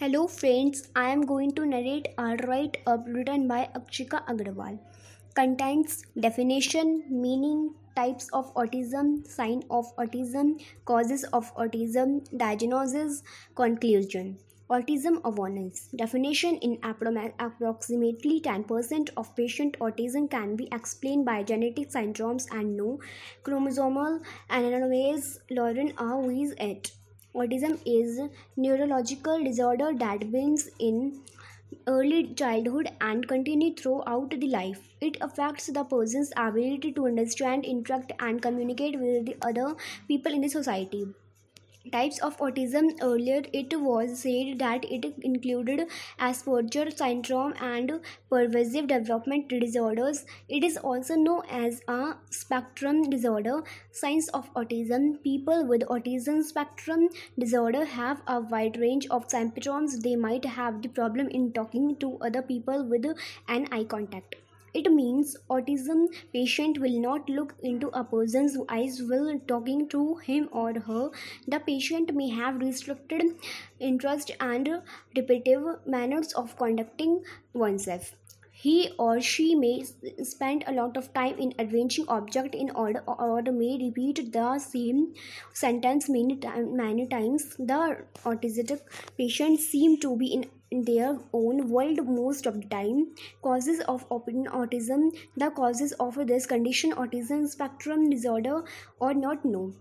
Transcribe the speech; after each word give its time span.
Hello 0.00 0.28
friends, 0.28 0.88
I 0.94 1.08
am 1.10 1.22
going 1.26 1.50
to 1.54 1.66
narrate 1.66 2.06
a 2.18 2.36
write 2.46 2.76
up 2.86 3.04
written 3.08 3.48
by 3.48 3.68
Akshika 3.74 4.24
Agrawal. 4.28 4.78
Contains 5.34 6.04
definition, 6.20 7.02
meaning, 7.10 7.74
types 7.96 8.28
of 8.32 8.54
autism, 8.54 9.26
sign 9.26 9.64
of 9.70 9.86
autism, 9.96 10.62
causes 10.84 11.24
of 11.32 11.52
autism, 11.56 12.20
diagnosis, 12.38 13.24
conclusion. 13.56 14.38
Autism 14.70 15.20
awareness. 15.24 15.88
Definition 15.96 16.58
in 16.58 16.78
approximately 16.84 18.40
10% 18.40 19.10
of 19.16 19.34
patient 19.34 19.76
autism 19.80 20.30
can 20.30 20.54
be 20.54 20.68
explained 20.70 21.24
by 21.24 21.42
genetic 21.42 21.90
syndromes 21.90 22.46
and 22.52 22.76
no 22.76 23.00
chromosomal 23.42 24.20
anomalies. 24.48 25.40
Lauren 25.50 25.92
R. 25.98 26.18
Weiss 26.18 26.54
et 26.58 26.92
Autism 27.34 27.80
is 27.86 28.20
neurological 28.56 29.42
disorder 29.42 29.92
that 29.94 30.30
begins 30.30 30.68
in 30.78 31.22
early 31.86 32.34
childhood 32.34 32.90
and 33.00 33.26
continue 33.26 33.74
throughout 33.74 34.30
the 34.30 34.48
life. 34.48 34.94
It 35.00 35.16
affects 35.22 35.68
the 35.68 35.84
person's 35.84 36.32
ability 36.36 36.92
to 36.92 37.06
understand, 37.06 37.64
interact, 37.64 38.12
and 38.20 38.42
communicate 38.42 38.98
with 39.00 39.26
the 39.26 39.36
other 39.42 39.76
people 40.06 40.32
in 40.32 40.42
the 40.42 40.48
society 40.48 41.06
types 41.92 42.18
of 42.20 42.36
autism 42.38 42.88
earlier 43.02 43.42
it 43.52 43.74
was 43.80 44.20
said 44.22 44.58
that 44.58 44.84
it 44.96 45.04
included 45.22 45.88
asperger 46.20 46.84
syndrome 46.96 47.54
and 47.60 48.00
pervasive 48.30 48.86
development 48.88 49.48
disorders. 49.48 50.24
It 50.48 50.64
is 50.64 50.76
also 50.76 51.14
known 51.16 51.42
as 51.50 51.80
a 51.88 52.14
spectrum 52.30 53.10
disorder. 53.10 53.62
Signs 53.92 54.28
of 54.28 54.52
autism. 54.54 55.22
People 55.22 55.66
with 55.66 55.82
autism 55.82 56.42
spectrum 56.42 57.08
disorder 57.38 57.84
have 57.84 58.22
a 58.26 58.40
wide 58.40 58.78
range 58.78 59.06
of 59.10 59.30
symptoms. 59.30 60.00
They 60.00 60.16
might 60.16 60.44
have 60.44 60.82
the 60.82 60.88
problem 60.88 61.28
in 61.28 61.52
talking 61.52 61.96
to 61.96 62.18
other 62.18 62.42
people 62.42 62.84
with 62.84 63.06
an 63.48 63.68
eye 63.72 63.84
contact 63.84 64.36
it 64.78 64.90
means 64.92 65.36
autism 65.50 66.06
patient 66.32 66.78
will 66.78 66.98
not 67.00 67.28
look 67.28 67.54
into 67.62 67.88
a 67.88 68.04
person's 68.04 68.56
eyes 68.68 69.00
while 69.02 69.40
talking 69.46 69.88
to 69.88 70.16
him 70.16 70.48
or 70.52 70.72
her. 70.90 71.10
The 71.46 71.60
patient 71.60 72.14
may 72.14 72.28
have 72.30 72.60
restricted 72.60 73.22
interest 73.80 74.30
and 74.40 74.82
repetitive 75.16 75.66
manners 75.86 76.32
of 76.32 76.56
conducting 76.56 77.22
oneself 77.52 78.14
he 78.60 78.90
or 78.98 79.20
she 79.20 79.54
may 79.54 79.84
spend 80.28 80.64
a 80.66 80.72
lot 80.72 80.96
of 80.96 81.12
time 81.14 81.38
in 81.38 81.54
advancing 81.60 82.06
object 82.08 82.56
in 82.56 82.70
order 82.70 83.02
or 83.06 83.40
may 83.42 83.78
repeat 83.82 84.32
the 84.32 84.58
same 84.58 85.14
sentence 85.52 86.08
many, 86.08 86.40
many 86.82 87.06
times. 87.06 87.54
The 87.56 88.04
autistic 88.24 88.80
patients 89.16 89.68
seem 89.68 89.98
to 90.00 90.16
be 90.16 90.32
in 90.38 90.46
in 90.70 90.82
their 90.84 91.12
own 91.32 91.70
world 91.70 92.04
most 92.06 92.46
of 92.46 92.60
the 92.60 92.68
time. 92.68 93.06
Causes 93.42 93.80
of 93.92 94.08
autism 94.10 95.10
the 95.36 95.50
causes 95.50 95.92
of 96.08 96.18
this 96.26 96.46
condition 96.46 96.92
autism 97.04 97.48
spectrum 97.48 98.10
disorder 98.10 98.62
or 98.98 99.14
not 99.14 99.44
known 99.44 99.74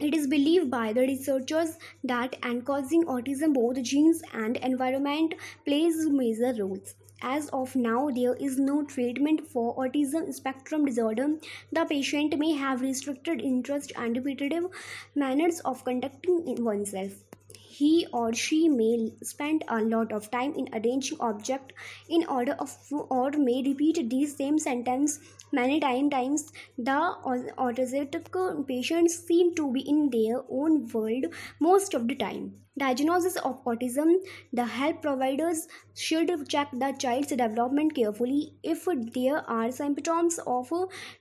it 0.00 0.14
is 0.14 0.26
believed 0.26 0.70
by 0.70 0.92
the 0.92 1.00
researchers 1.00 1.76
that 2.04 2.36
and 2.42 2.64
causing 2.64 3.04
autism 3.04 3.54
both 3.54 3.82
genes 3.82 4.22
and 4.32 4.56
environment 4.68 5.34
plays 5.64 6.06
major 6.20 6.52
roles 6.62 6.94
as 7.22 7.48
of 7.48 7.74
now 7.76 8.10
there 8.10 8.34
is 8.34 8.58
no 8.58 8.84
treatment 8.84 9.46
for 9.46 9.76
autism 9.76 10.32
spectrum 10.32 10.84
disorder. 10.84 11.38
The 11.72 11.84
patient 11.84 12.38
may 12.38 12.52
have 12.52 12.80
restricted 12.80 13.40
interest 13.40 13.92
and 13.96 14.16
repetitive 14.16 14.66
manners 15.14 15.60
of 15.60 15.84
conducting 15.84 16.64
oneself. 16.64 17.12
He 17.58 18.06
or 18.12 18.32
she 18.32 18.68
may 18.68 19.12
spend 19.22 19.64
a 19.68 19.80
lot 19.80 20.12
of 20.12 20.30
time 20.30 20.54
in 20.54 20.68
arranging 20.72 21.18
object 21.20 21.72
in 22.08 22.26
order 22.26 22.56
of 22.58 22.76
or 22.90 23.30
may 23.30 23.62
repeat 23.62 24.10
these 24.10 24.36
same 24.36 24.58
sentence 24.58 25.20
many 25.52 25.78
time, 25.78 26.10
times. 26.10 26.52
The 26.76 27.14
autistic 27.56 28.66
patients 28.66 29.18
seem 29.18 29.54
to 29.54 29.72
be 29.72 29.80
in 29.80 30.10
their 30.10 30.42
own 30.50 30.88
world 30.88 31.26
most 31.60 31.94
of 31.94 32.08
the 32.08 32.16
time 32.16 32.54
diagnosis 32.78 33.36
of 33.36 33.62
autism. 33.64 34.14
The 34.52 34.64
help 34.64 35.02
providers 35.02 35.68
should 35.94 36.30
check 36.48 36.68
the 36.72 36.92
child's 36.98 37.28
development 37.28 37.94
carefully. 37.94 38.54
If 38.62 38.86
there 39.14 39.48
are 39.50 39.70
symptoms 39.70 40.38
of 40.46 40.72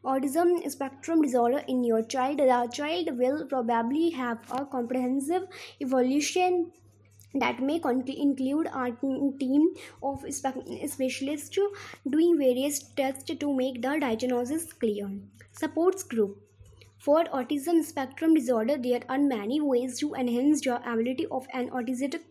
autism 0.06 0.70
spectrum 0.70 1.22
disorder 1.22 1.64
in 1.68 1.84
your 1.84 2.04
child 2.04 2.40
the 2.40 2.70
child 2.72 3.18
will 3.18 3.46
probably 3.46 4.10
have 4.12 4.40
a 4.52 4.66
comprehensive 4.66 5.44
evolution 5.82 6.72
that 7.34 7.62
may 7.62 7.76
include 7.76 8.68
a 8.68 8.92
team 9.40 9.68
of 10.02 10.26
specialists 10.32 11.60
doing 12.10 12.38
various 12.38 12.80
tests 12.96 13.32
to 13.40 13.54
make 13.54 13.82
the 13.82 13.98
diagnosis 14.00 14.72
clear. 14.74 15.10
Supports 15.52 16.04
group 16.04 16.38
for 17.00 17.24
autism 17.26 17.84
spectrum 17.84 18.34
disorder, 18.34 18.78
there 18.78 19.02
are 19.10 19.18
many 19.20 19.62
ways 19.62 20.00
to 20.00 20.14
enhance 20.16 20.62
the 20.62 20.78
ability 20.92 21.28
of 21.32 21.48
an 21.54 21.70
autistic 21.70 22.22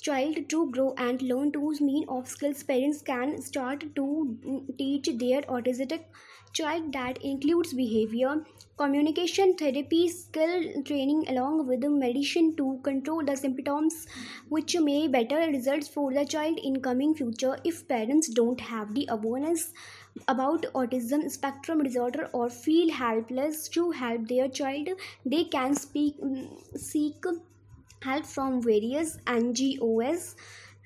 child 0.00 0.48
to 0.48 0.70
grow 0.70 0.94
and 0.98 1.22
learn 1.22 1.52
to 1.52 1.72
mean 1.80 2.04
of 2.08 2.28
skills. 2.28 2.62
Parents 2.62 3.02
can 3.02 3.40
start 3.40 3.84
to 3.94 4.64
teach 4.76 5.08
their 5.18 5.42
autistic 5.42 6.04
child 6.52 6.92
that 6.92 7.18
includes 7.22 7.72
behavior, 7.74 8.44
communication 8.76 9.54
therapy, 9.56 10.08
skill 10.08 10.82
training 10.84 11.24
along 11.28 11.66
with 11.66 11.84
medicine 11.84 12.56
to 12.56 12.80
control 12.82 13.24
the 13.24 13.36
symptoms 13.36 14.06
which 14.48 14.76
may 14.78 15.06
better 15.08 15.38
results 15.50 15.88
for 15.88 16.12
the 16.12 16.24
child 16.24 16.58
in 16.62 16.80
coming 16.80 17.14
future 17.14 17.56
if 17.64 17.86
parents 17.86 18.28
don't 18.28 18.60
have 18.60 18.94
the 18.94 19.06
awareness 19.10 19.72
about 20.26 20.62
autism 20.74 21.30
spectrum 21.30 21.82
disorder 21.82 22.28
or 22.32 22.48
feel 22.50 22.92
helpless 22.92 23.68
to 23.68 23.90
help 23.90 24.28
their 24.28 24.48
child. 24.48 24.88
They 25.24 25.44
can 25.44 25.74
speak 25.74 26.20
mm, 26.20 26.78
seek 26.78 27.24
help 28.02 28.26
from 28.26 28.62
various 28.62 29.18
ngos 29.26 30.34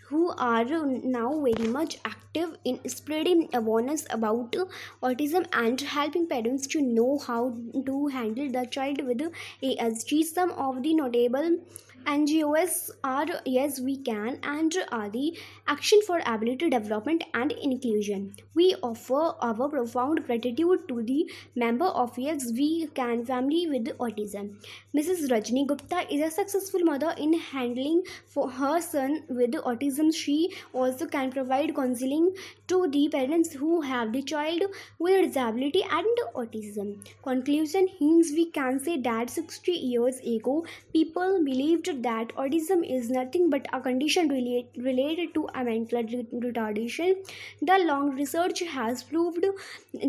who 0.08 0.30
are 0.30 0.64
now 0.64 1.40
very 1.40 1.68
much 1.68 1.98
active 2.04 2.21
in 2.34 2.80
spreading 2.88 3.48
awareness 3.52 4.06
about 4.10 4.56
uh, 4.56 4.64
autism 5.02 5.46
and 5.52 5.80
helping 5.80 6.26
parents 6.26 6.66
to 6.68 6.80
know 6.80 7.18
how 7.18 7.56
to 7.86 8.06
handle 8.08 8.50
the 8.50 8.66
child 8.66 9.04
with 9.06 9.22
uh, 9.22 9.30
ASD. 9.62 10.24
Some 10.24 10.50
of 10.52 10.82
the 10.82 10.94
notable 10.94 11.58
NGOs 12.06 12.90
are 13.04 13.26
Yes 13.46 13.80
We 13.80 13.96
Can 13.96 14.40
and 14.42 14.74
are 14.90 15.08
the 15.08 15.38
Action 15.68 16.00
for 16.04 16.20
Ability 16.26 16.70
Development 16.70 17.22
and 17.32 17.52
Inclusion. 17.52 18.34
We 18.54 18.74
offer 18.82 19.34
our 19.40 19.68
profound 19.68 20.24
gratitude 20.26 20.88
to 20.88 21.02
the 21.02 21.30
member 21.54 21.84
of 21.84 22.18
Yes 22.18 22.50
We 22.52 22.88
Can 22.88 23.24
family 23.24 23.68
with 23.68 23.96
autism. 23.98 24.56
Mrs. 24.96 25.30
Rajni 25.30 25.66
Gupta 25.66 26.12
is 26.12 26.20
a 26.20 26.30
successful 26.30 26.80
mother 26.80 27.14
in 27.16 27.34
handling 27.34 28.02
for 28.26 28.50
her 28.50 28.80
son 28.80 29.22
with 29.28 29.52
autism. 29.52 30.12
She 30.12 30.52
also 30.72 31.06
can 31.06 31.30
provide 31.30 31.74
counseling 31.76 32.21
to 32.68 32.88
the 32.88 33.08
parents 33.08 33.52
who 33.52 33.80
have 33.80 34.12
the 34.12 34.22
child 34.22 34.62
with 34.98 35.26
disability 35.26 35.82
and 35.98 36.22
autism. 36.34 36.90
Conclusion 37.22 37.88
Hence, 37.98 38.32
we 38.32 38.46
can 38.50 38.78
say 38.80 38.98
that 39.00 39.30
60 39.30 39.72
years 39.72 40.18
ago, 40.20 40.64
people 40.92 41.44
believed 41.44 42.02
that 42.02 42.34
autism 42.36 42.84
is 42.98 43.10
nothing 43.10 43.48
but 43.50 43.66
a 43.72 43.80
condition 43.80 44.28
relate, 44.28 44.68
related 44.76 45.34
to 45.34 45.48
a 45.54 45.64
mental 45.64 46.02
retardation. 46.02 47.16
The 47.60 47.78
long 47.86 48.10
research 48.16 48.60
has 48.60 49.02
proved 49.02 49.44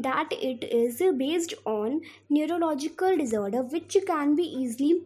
that 0.09 0.31
it 0.31 0.63
is 0.63 1.01
based 1.17 1.53
on 1.65 2.01
neurological 2.29 3.17
disorder 3.17 3.63
which 3.63 3.97
can 4.05 4.35
be 4.35 4.43
easily 4.43 5.01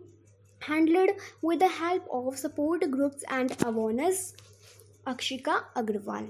handled 0.62 1.12
with 1.42 1.60
the 1.60 1.68
help 1.68 2.08
of 2.12 2.38
support 2.38 2.90
groups 2.92 3.24
and 3.30 3.56
awareness. 3.64 4.34
Akshika 5.06 5.64
Agrawal 5.76 6.28